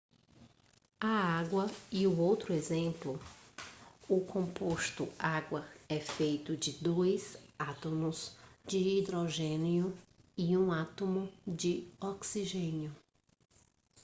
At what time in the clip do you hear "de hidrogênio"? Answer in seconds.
8.65-9.95